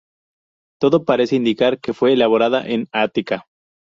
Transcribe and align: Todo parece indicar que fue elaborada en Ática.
Todo 0.81 1.05
parece 1.05 1.35
indicar 1.35 1.79
que 1.79 1.93
fue 1.93 2.13
elaborada 2.13 2.67
en 2.67 2.87
Ática. 2.91 3.45